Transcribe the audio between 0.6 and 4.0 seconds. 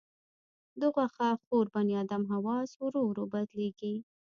د غوښه خور بنیادم حواس ورو ورو بدلېږي.